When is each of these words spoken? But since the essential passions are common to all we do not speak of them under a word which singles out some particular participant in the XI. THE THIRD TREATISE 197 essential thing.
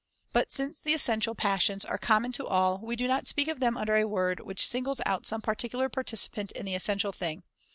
But 0.33 0.49
since 0.49 0.79
the 0.79 0.95
essential 0.95 1.35
passions 1.35 1.85
are 1.85 1.99
common 1.99 2.31
to 2.31 2.47
all 2.47 2.79
we 2.79 2.95
do 2.95 3.07
not 3.07 3.27
speak 3.27 3.47
of 3.47 3.59
them 3.59 3.77
under 3.77 3.95
a 3.97 4.07
word 4.07 4.39
which 4.39 4.65
singles 4.65 4.99
out 5.05 5.27
some 5.27 5.43
particular 5.43 5.89
participant 5.89 6.51
in 6.53 6.65
the 6.65 6.71
XI. 6.71 6.79
THE 6.79 6.79
THIRD 6.79 6.81
TREATISE 6.81 6.81
197 6.81 6.81
essential 6.81 7.11
thing. 7.11 7.43